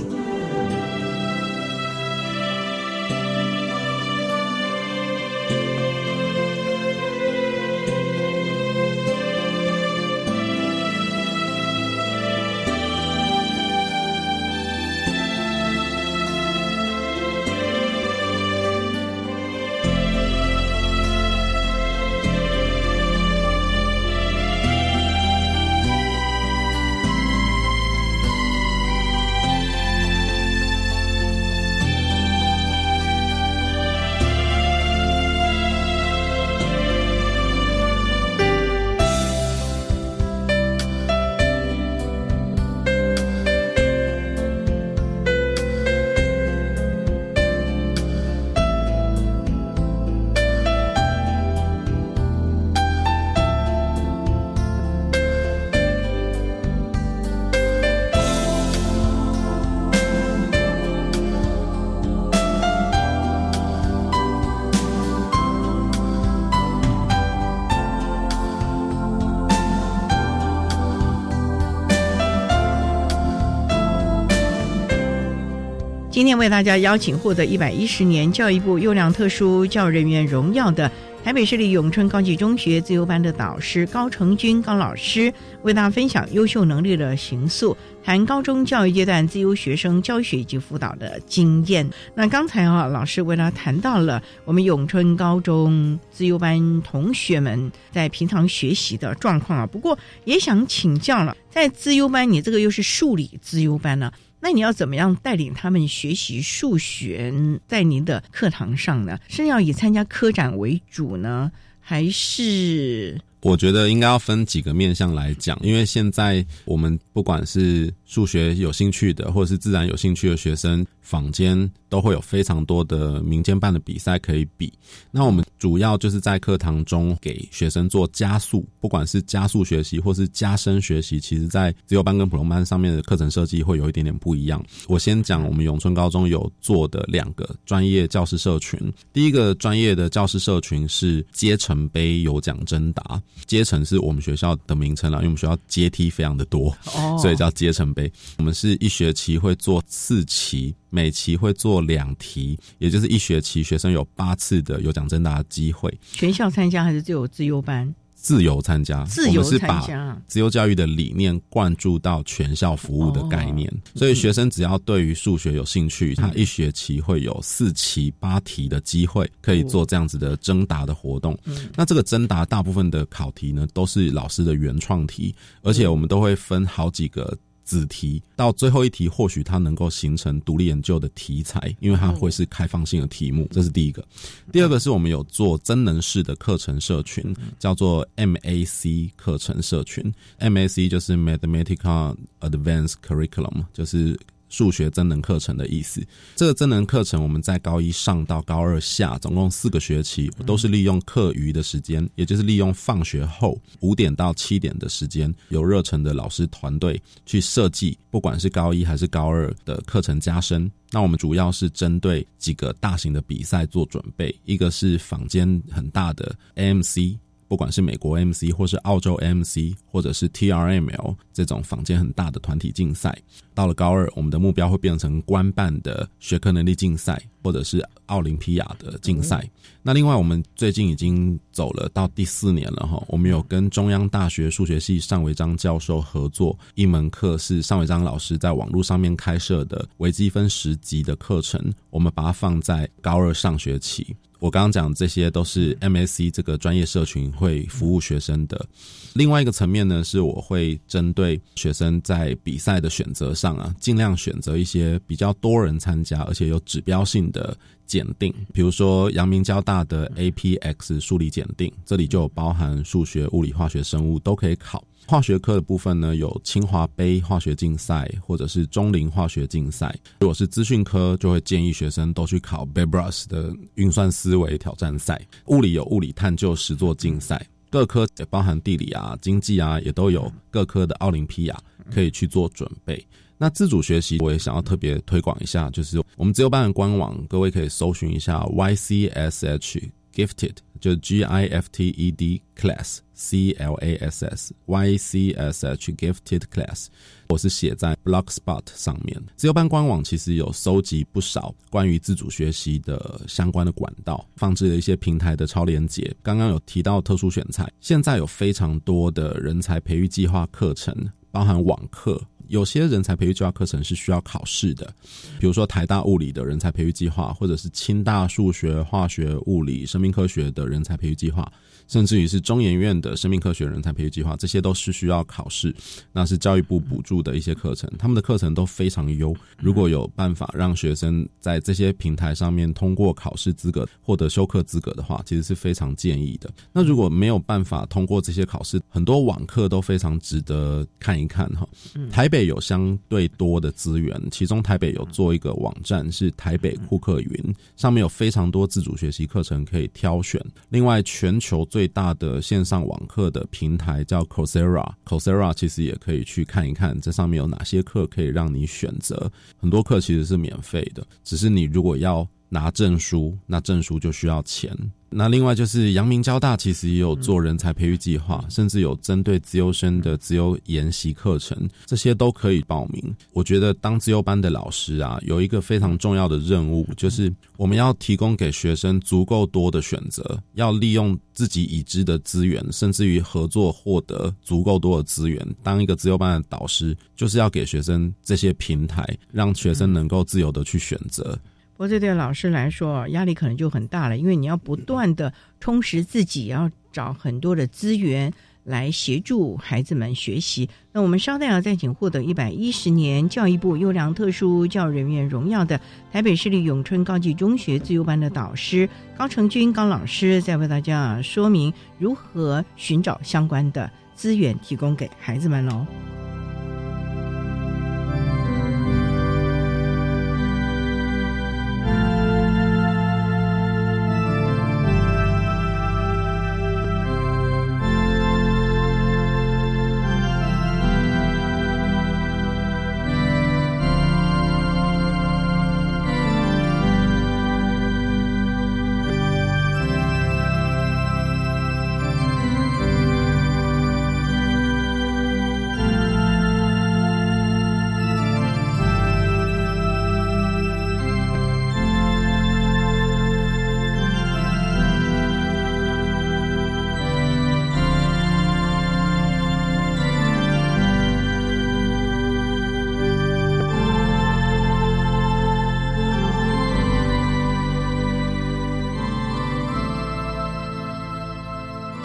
[76.30, 80.92] 今天为大家邀请获得一百一十年教育部优良特殊教人员荣耀的
[81.24, 91.90] 台北市立永春高级中学自由班的导师高成军高老师，为大家分享优秀能力的形塑，谈高中教育阶段自由学生教学以及辅导的经验。
[92.14, 104.12] 那刚才啊，老师为大家谈到了我们永春高中自由班同学们在平常学习的状况啊，不过也想请教了，在自由班，你这个又是数理自由班呢？
[104.40, 107.34] 那你要怎么样带领他们学习数学？
[107.68, 113.20] 在您的课堂上呢，是要以参加科展为主呢，还是？
[113.42, 124.74] 我觉得应该要分几个面向来讲，因为现在我们不管是数学有兴趣的，或者是自然有兴趣的学生，坊间都会有非常多的民间办的比赛可以比。
[125.12, 134.64] 那我们主要就是在课堂中给学生做加速，不管是加速学习或是加深学习，其实在自由班跟普通班上面的课程设计会有一点点不一样。
[134.88, 138.80] 我先讲我们永春高中有做的两个专业教师社群，
[139.14, 143.22] 第一个专业的教师社群是阶层杯有奖征答。
[143.46, 146.76] 阶层是我们学校的名称了，因为我们学校阶梯非常的多，
[147.22, 148.12] 所以叫阶层杯。
[148.38, 155.94] 我们是一学期会做四期，每期会做两题，也就是一学期学生有八次的有奖征答机会。
[156.12, 157.94] 全校参加还是只有自由班？
[158.22, 171.38] 自由参加，自由参加，自由教育的理念灌注到全校服务的概念，所以学生只要对于数学有兴趣，他一学期会有四期八题的机会，可以做这样子的征答的活动。
[171.78, 177.34] 那这个征答大部分的考题呢，都是老师的原创题，而且我们都会分好几个。
[177.70, 183.48] 子题到最后一题，或许它能够形成独立研究的题材，因为它会是开放性的题目。
[183.52, 184.04] 这是第一个。
[184.52, 190.12] 第二个是我们有做真能式的课程社群，叫做 MAC 课程社群。
[190.40, 194.20] MAC 就是 Mathematical Advanced Curriculum，就是。
[194.50, 210.70] 数学增能课程的意思，这个增能课程我们在高一上到高二下，总共四个学期，都是利用课余的时间，也就是利用放学后五点到七点的时间，有热忱的老师团队去设计，不管是高一还是高二的课程加深。
[210.92, 217.18] 那我们主要是针对几个大型的比赛做准备，一个是坊间很大的 AMC。
[217.48, 223.20] 不管是美国 MC 或是澳洲 MC，或者是 TRML 这种坊间很大的团体竞赛，
[223.60, 229.46] 到了高二，我们的目标会变成官办的学科能力竞赛，或者是奥林匹亚的竞赛。
[229.84, 244.16] 那另外，我们最近已经走了到第四年了哈，我们有跟中央大学数学系尚维章教授合作一门课，是尚维章老师在网络上面开设的微积分十级的课程，我们把它放在高二上学期。
[244.40, 248.66] 我刚刚讲这些都是 MSC 这个专业社群会服务学生的。
[249.14, 253.50] 另外一个层面呢，是我会针对学生在比赛的选择上。
[253.58, 264.84] 啊，尽量选择一些比较多人参加而且有指标性的检定，比如说阳明交大的 APX 数理检定，这里就包含数学、物理、化学、生物都可以考。
[265.08, 269.94] 化学科的部分呢，有清华杯化学竞赛或者是中林化学竞赛。
[270.20, 275.20] 如果是资讯科，就会建议学生都去考 Bebras 的运算思维挑战赛。
[275.48, 281.58] 物理有物理探究实作竞赛，各科也包含地理啊、经济啊，也都有各科的奥林匹亚
[281.92, 283.06] 可以去做准备。
[283.38, 294.98] 那自主学习，我也想要特别推广一下，就是我们自由班的官网，各位可以搜寻一下 YCSH Gifted，就 G I F T E D Class C L A S S Y
[294.98, 296.88] C S H Gifted Class，
[297.28, 299.22] 我是写在 Blogspot 上面。
[299.36, 306.16] 自由班官网其实有收集不少关于自主学习的相关的管道，放置了一些平台的超连结。
[306.24, 310.96] 刚刚有提到特殊选材，现在有非常多的人才培育计划课程，
[311.32, 312.22] 包含网课。
[312.50, 314.94] 有些人才培育计划课程是需要考试的，
[315.40, 321.50] 比如说台大物理的人才培育计划，或者是清大数学、化学、物理、生命科学的人才培育计划。
[321.88, 325.74] 甚至于是中研院的生命科学人才培育计划，这些都是需要考试，
[326.12, 329.36] 那是教育部补助的一些课程，他们的课程都非常优。
[329.58, 336.48] 如果有办法让学生在这些平台上面通过考试资格，获得修课资格的话，其实是非常建议的。
[336.72, 341.68] 那如果没有办法通过这些考试，很多网课都非常值得看一看哈。
[342.12, 350.44] 台北有相对多的资源，其中台北有做一个网站是台北库克云，上面有非常多自主学习课程可以挑选。
[350.70, 359.32] 另外，全球最大的线上网课的平台叫 Coursera，Coursera 其实也可以去看一看，这上面有哪些课可以让你选择。
[359.58, 364.76] 很多课其实是免费的，只是你如果要拿证书，那证书就需要钱。
[365.12, 373.16] 那另外就是阳明交大其实也有做人才培育计划，甚至有针对自优生的自由研习课程，这些都可以报名。
[373.34, 385.46] 我觉得当自优班的老师啊，有一个非常重要的任务，就是我们要提供给学生足够多的选择，要利用自己已知的资源，甚至于合作获得足够多的资源。
[385.64, 391.38] 当一个自优班的导师，就是要给学生这些平台，让学生能够自由的去选择。
[391.80, 398.34] 不过这对老师来说压力可能就很大了，因为你要不断的充实自己，要找很多的资源
[398.66, 400.70] 来协助孩子们学习。
[400.92, 405.80] 那我们稍待要再请获得一百一十年教育部优良特殊教育人员荣耀的
[406.12, 415.88] 台北市立永春高级中学自由班的导师高成军高老师，再为大家说明如何寻找相关的资源，提供给孩子们喽。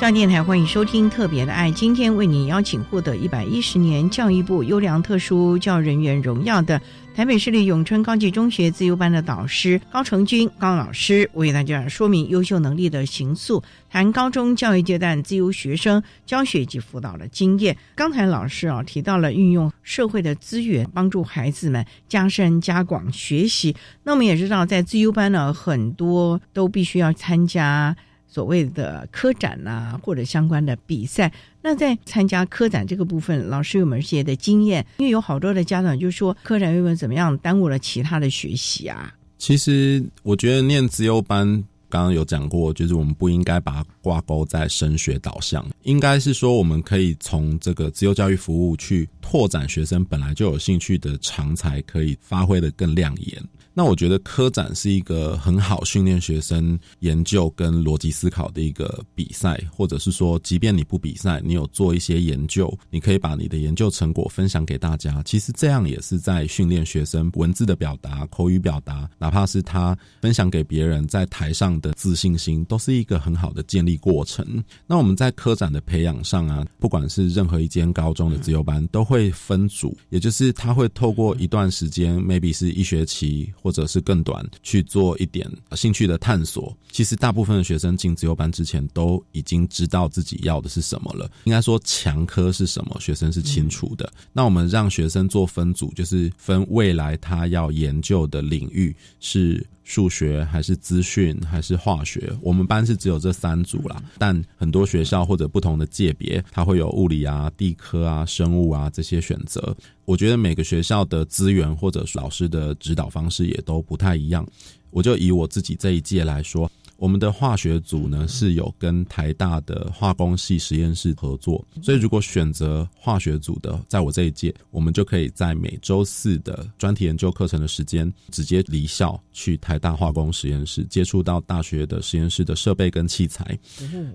[0.00, 6.78] 上电台欢迎收听《特别的爱》，今天为你邀请获得一百一十年教育部优良特殊教人员荣耀的
[7.14, 17.74] 台北市立永春高级中学自由班的导师高成军高老师，为大家说明优秀能力的行塑，谈高中教育阶段自由学生教学及辅导的经验。
[17.94, 27.96] 刚才老师啊提到了运用社会的资源帮助孩子们加深加广学习，那我们也知道在自由班呢，很多都必须要参加。
[28.34, 31.32] 所谓的科展呐，或者相关的比赛，
[31.62, 34.84] 那在参加科展这个部分，老师有没有一些的经验？
[34.98, 39.14] 因为有好多的家长就说，科展有没有怎么样耽误了其他的学习啊？
[39.38, 41.46] 其实我觉得念自优班，
[41.88, 53.40] 刚刚有讲过，就是我们不应该把它挂钩在升学导向，应该是说我们可以从这个自由教育服务去拓展学生本来就有兴趣的长才，可以发挥的更亮眼。
[53.76, 65.20] 那我觉得科展是一个很好训练学生研究跟逻辑思考的一个比赛，或者是说，即便你不比赛，你有做一些研究，你可以把你的研究成果分享给大家。
[65.24, 74.62] 其实这样也是在训练学生文字的表达、口语表达，哪怕是他分享给别人在台上的自信心，都是一个很好的建立过程。
[74.86, 86.76] 那我们在科展的培养上啊，不管是任何一间高中的自由班，都会分组，也就是他会透过一段时间，maybe 是一学期或者是更短，去做一点兴趣的探索。
[86.92, 91.28] 其实大部分的学生进自由班之前，都已经知道自己要的是什么了。
[91.44, 94.12] 应该说强科是什么，学生是清楚的。
[94.34, 99.66] 那我们让学生做分组，就是分未来他要研究的领域是。
[99.84, 102.32] 数学还是资讯还是化学？
[102.40, 109.76] 我们班是只有这三组啦，但很多学校或者不同的界别，它会有物理啊、地科啊、生物啊这些选择。
[110.04, 114.46] 我觉得每个学校的资源或者老师的指导方式也都不太一样。
[114.90, 116.70] 我就以我自己这一届来说。
[116.96, 133.58] 我们的化学组呢是有跟台大的化工系实验室合作，所以如果选择化学组的，在我这一届，我们就可以在每周四的专题研究课程的时间，直接离校去台大化工实验室，接触到大学的实验室的设备跟器材，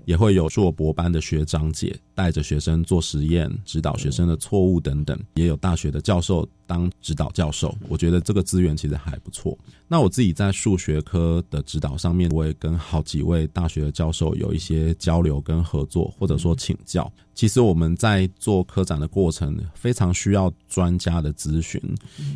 [0.04, 6.48] 也会有硕博班的学长姐带着学生做实验，指导学生的错误等等，也有大学的教授。
[6.70, 9.58] 当指导教授，我觉得这个资源其实还不错。
[9.88, 17.12] 那我自己在数学科的指导上面，我也跟好几位大学的教授有一些交流跟合作，或者说请教。
[17.34, 21.82] 其实我们在做科展的过程，非常需要专家的咨询，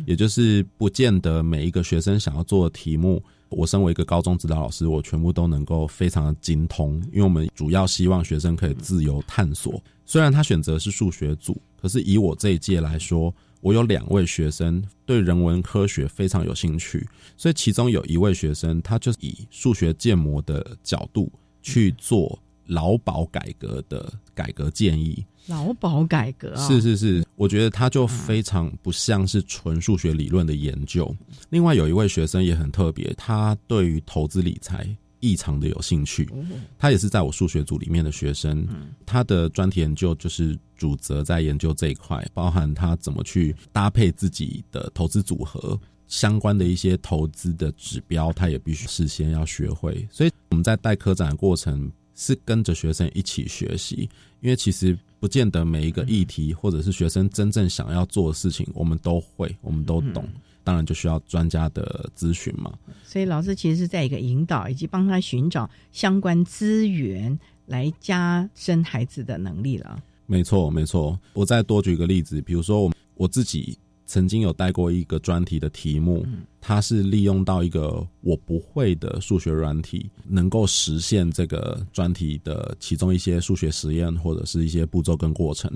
[0.05, 7.01] 也就是不见得每一个学生想要做的题目，我身为一个高中指导老师，我全部都能够非常的精通。
[7.13, 9.81] 因为我们主要希望学生可以自由探索。
[10.05, 13.33] 虽然他选择是数学组，可是以我这一届来说。
[13.65, 17.03] 我有两位学生对人文科学非常有兴趣，
[17.35, 21.31] 所以其中有一位学生，他就以数学建模的角度
[21.63, 22.37] 去做
[22.67, 25.25] 劳保改革的改革建议。
[25.47, 31.11] 劳保改革是是是，我觉得他就非常不像是纯数学理论的研究。
[31.49, 34.87] 另外有一位学生也很特别，他对于投资理财。
[35.25, 36.29] 异常的有兴趣，
[36.77, 38.67] 他也是在我数学组里面的学生，
[39.05, 50.07] 他的专题研究就是主责在研究这一块，包含他怎么去搭配自己的投资组合相关的一些投资的指标，他也必须事先要学会。
[50.11, 54.07] 所以我们在带科展的过程是跟着学生一起学习，
[54.41, 60.23] 因为其实不见得每一个议题或者是学生真正想要做的事情，我们都会，我们都懂。
[60.65, 62.73] 当然就需要专家的咨询嘛。
[63.05, 70.03] 所以老师其实是在一个引导以及帮他寻找相关资源，来加深孩子的能力了。
[70.25, 71.17] 没错，没错。
[71.31, 73.79] 我再多举个例子，比如说我我自己。
[74.05, 76.25] 曾经有带过一个专题的题目，
[76.61, 85.71] 它是利用到一个我不会的数学软体，能够实现这个专题的其中一些数学实验或者是一些步骤跟过程。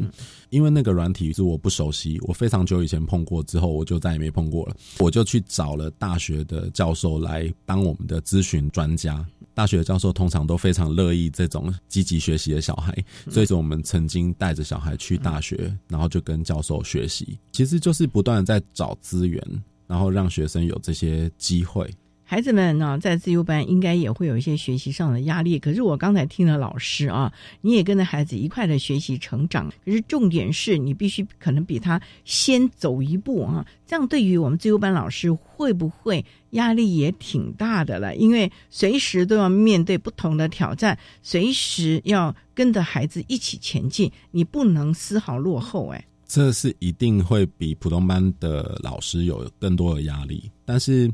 [0.49, 4.75] 因为那个软体是我不熟悉，我非常久以前碰过之后，我就再也没碰过了。
[4.99, 9.25] 我就去找了大学的教授来当我们的咨询专家。
[9.59, 12.95] 大学的教授通常都非常乐意这种积极学习的小孩，
[13.29, 19.43] 所以说我们曾经带着小孩去大学，然后就跟教授学习，其实就是不断的在找资源，
[19.85, 21.85] 然后让学生有这些机会。
[22.23, 25.57] 孩子们呢，在自由班应该也会有一些学习上的压力。
[25.57, 29.67] 可是我刚才听了老师啊，你也跟着孩子一块的学习成长。
[29.83, 38.15] 可是重点是你必须可能比他先走一步啊，这样对于我们自由班老师会不会压力也挺大的了？
[38.15, 45.87] 因为随时都要面对不同的挑战，随时要跟着孩子一起前进，你不能丝毫落后。
[45.89, 51.11] 哎，这是一定会比普通班的老师有更多的压力，但是。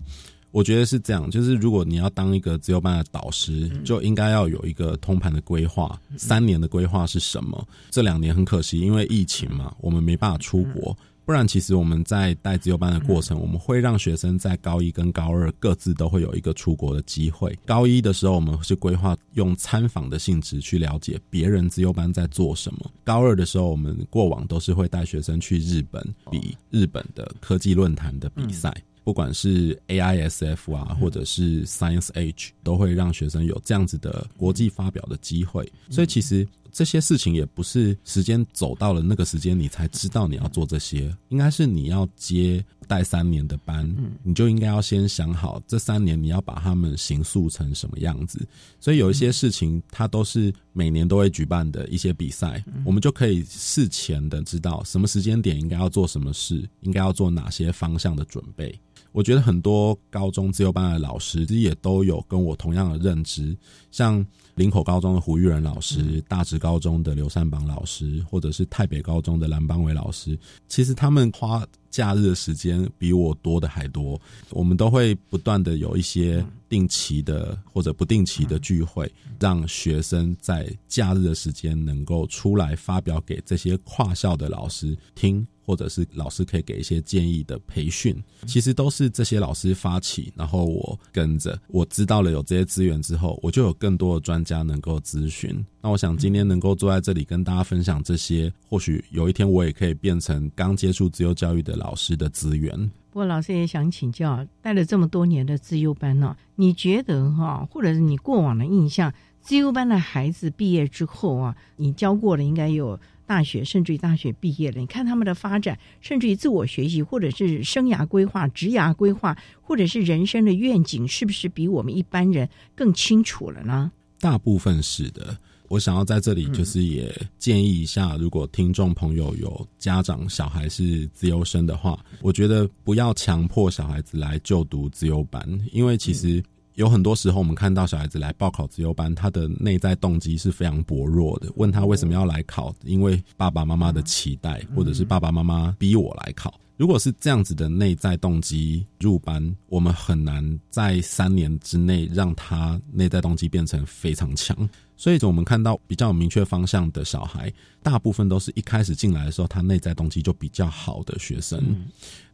[0.51, 5.99] 我觉得是这样，就是如果你要当一个自由班的导师，就应该要有一个通盘的规划。
[6.15, 7.67] 三年的规划是什么？
[7.91, 10.97] 这两年很可惜，因为疫情嘛，我们没办法出国。
[11.25, 17.57] 不然，其实我们在带自由班的过程，我们会让学生在高一跟高二各自都会有一个出国的机会。
[17.65, 22.91] 高一的时候，我们是规划用参访的性质去了解别人自由班在做什么。
[23.03, 28.71] 高二的时候，我们过往都是会带学生去日本比日本的科技论坛的比赛。
[29.03, 35.71] 不管是 AISF 啊，或者是 Science Age，都会让学生有这样子的国际发表的机会。
[35.91, 43.89] 所以其实这些事情也不是时间走到了那个时间你才知道你要做这些，应该是你要接带三年的班，
[44.23, 48.45] 你就应该要先想好这三年你要把他们形塑成什么样子。
[48.77, 58.77] 所以有一些事情它都是每年都会举办的一些比赛，我们就可以事前的知道什么时间点应该要做什么事，应该要做哪些方向的准备。
[59.15, 63.55] 我觉得很多高中自由班的老师也都有跟我同样的认知，
[63.89, 64.23] 像
[64.55, 70.37] 林口高中的胡玉仁老师、大直高中的刘善榜老师，或者是台北高中的蓝邦伟老师，
[70.67, 74.19] 其实他们花假日的时间比我多的还多。
[74.49, 79.09] 我们都会不断的有一些定期的或者不定期的聚会，
[79.39, 85.47] 让学生在假日的时间能够出来发表给这些跨校的老师听。
[85.65, 95.65] 或者是老师可以给一些建议的培训，其实都是这些老师发起，然后我跟着，我知道了有这些资源之后，我就有更多的专家能够咨询。
[95.81, 102.77] 那我想今天能够坐在这里跟大家分享这些，或许有一天我也可以变成刚接触自由教育的老师的资源。
[103.09, 112.99] 不过老师也想请教，带了这么多年的自由班呢，你觉得哈，或者是你过往的印象，自由班的孩子毕业之后啊，你教过的应该有。
[113.25, 123.91] 大学甚至于大学毕业了，你看他们的发展，甚至于自我学习，或者是生涯规划、职涯规划，或者是人生的愿景，是不是比我们一般人更清楚了呢？
[124.19, 125.37] 大部分是的。
[125.67, 136.43] 我想要在这里就是也建议一下，如果听众朋友有家长小孩是自由生的话，我觉得不要强迫小孩子来就读自由班，因为其实。
[136.75, 141.51] 有很多时候，我们看到小孩子来报考自由班，他的内在动机是非常薄弱的。
[141.55, 146.53] 问他为什么要来考，因为爸爸妈妈的期待，或者是爸爸妈妈逼我来考。
[146.77, 154.69] 如果是这样子的内在动机入班，我们很难在三年之内让他内在动机变成非常强。
[154.97, 157.51] 所以，我们看到比较明确方向的小孩，
[157.81, 161.61] 大部分都是一开始进来的时候，他内在动机就比较好的学生。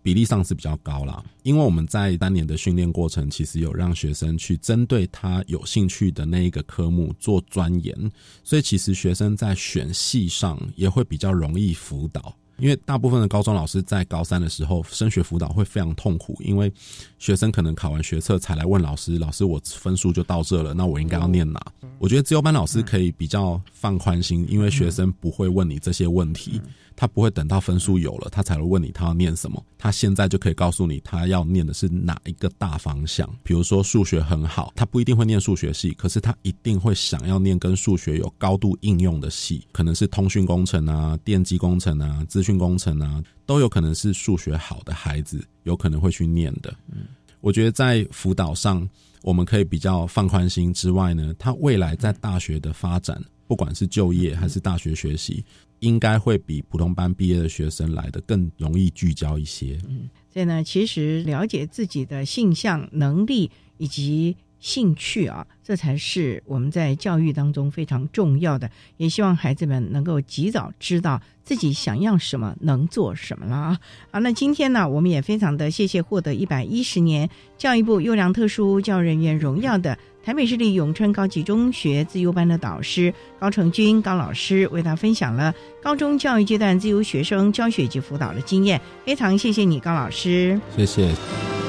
[0.04, 7.95] 比例上是比较高啦，因为我们在当年的训练过程，其实有让学生去针对他有兴趣的那一个科目做钻研，
[8.43, 12.36] 所以其实学生在选系上也会比较容易辅导。
[12.58, 16.72] 因为大部分的高中老师在高三的时候升学辅导会非常痛苦，因为
[17.18, 21.60] 学生可能考完学测才来问老师：“老师，我分数就到这了，那我应该要念哪？”
[21.97, 26.62] 我觉得自由班老师可以比较放宽心，因为学生不会问你这些问题。
[26.96, 29.64] 他不会等到分数有了，他才会问你他要念什么。
[29.78, 33.28] 他现在就可以告诉你他要念的是哪一个大方向。
[33.44, 46.72] 比如说数学很好，他不一定会念数学系，可是他一定会想要念跟数学有高度应用的系，可能是通讯工程啊、电机工程啊、资讯工程啊，都有可能是数学好的孩子有可能会去念的。
[46.92, 47.06] 嗯，
[47.39, 48.88] 我觉得在辅导上，
[49.24, 55.44] 我们可以比较放宽心之外呢，他未来在大学的发展，不管是就业还是大学学习。
[55.82, 59.78] 应该会比普通班毕业的学生来的更容易聚焦一些。
[59.88, 64.36] 嗯，所以呢，其实了解自己的性向、能力以及。
[64.62, 68.70] 兴趣啊，这才是我们在教育当中非常重要的。
[68.95, 73.80] 也希望孩子们能够及早知道自己想要什么，能做什么了啊！
[74.12, 85.51] 好，那今天呢，我们也非常的谢谢获得一百一十年教育部优良特殊教育人员荣耀的台北市立永春高级中学自由班的导师高成军高老师，为他分享了
[85.82, 88.80] 高中教育阶段自由学生教学及辅导的经验。
[89.03, 90.62] 非常谢谢你，高老师。
[90.78, 91.61] 谢谢。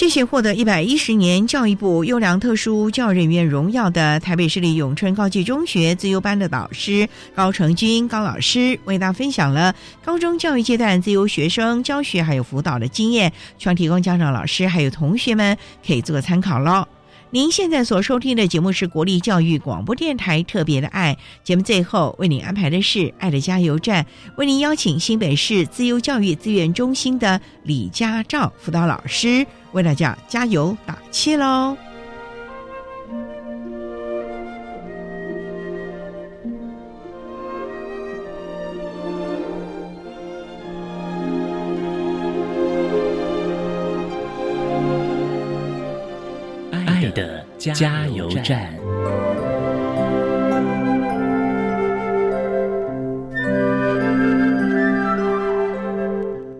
[0.00, 15.54] 谢谢获得一百一十年教育部优良特殊教育人员荣耀的台北市立永春高级中学自由班的导师高成军高老师，为大家分享了高中教育阶段自由学生教学还有辅导的经验，希望提供家长、老师还有同学们
[15.86, 16.88] 可以做个参考喽。
[17.32, 24.04] 您现在所收听的节目是国立教育广播电台特别的爱节目，最后为您安排的是爱的加油站，
[24.36, 31.89] 为您邀请新北市自由教育资源中心的李家照辅导老师为大家加油打气喽。
[47.60, 48.74] 加油站。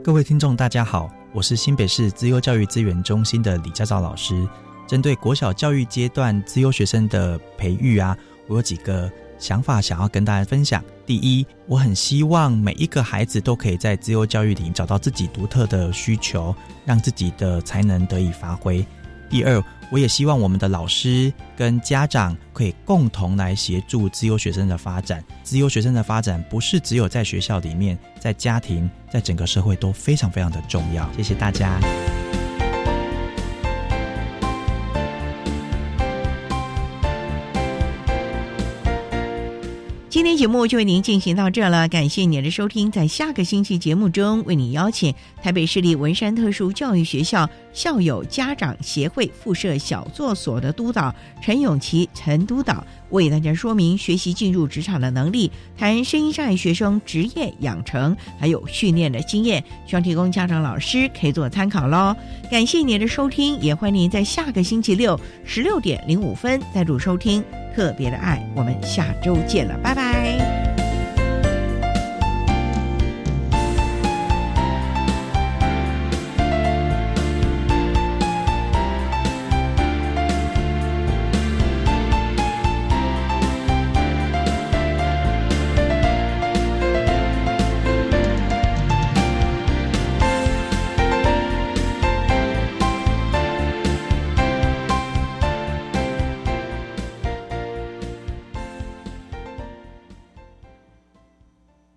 [0.05, 4.47] 各位听众，大家好，我是新北市资优教育资源中心的李家照老师。
[4.87, 8.15] 针对国小教育阶段资优学生的培育啊，
[8.47, 10.85] 我有几个想法想要跟大家分享。
[11.07, 18.85] 第一，我很希望每一个孩子都可以在资优教育里找到自己独特的需求，让自己的才能得以发挥。
[19.31, 25.23] 第二，我也希望我们的老师跟家长可以共同来协助自由学生的发展。
[25.43, 31.13] 自由学生的发展不是只有在学校里面，在家庭，在整个社会都非常非常的重要。
[31.15, 31.81] 谢谢大家。
[40.11, 42.91] 今天节目就为您进行到这了，感谢您的收听。
[42.91, 62.15] 在下个星期节目中，为您邀请台北市立文山特殊教育学校校友家长协会附设小作所的督导陈永琪陈督导，为大家说明学习进入职场的能力，谈声音障碍学生职业养成还有训练的经验，希望提供家长老师可以做参考喽。
[62.51, 67.43] 感谢您的收听，也欢迎您在下个星期六十六点零五分再度收听。
[67.75, 70.60] 特别的爱，我们下周见了，拜拜。